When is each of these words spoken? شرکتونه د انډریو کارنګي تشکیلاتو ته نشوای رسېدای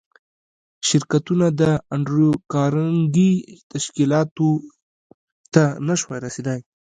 شرکتونه 0.87 1.47
د 1.59 1.61
انډریو 1.93 2.31
کارنګي 2.53 3.31
تشکیلاتو 3.71 4.49
ته 5.53 5.63
نشوای 5.87 6.19
رسېدای 6.25 6.59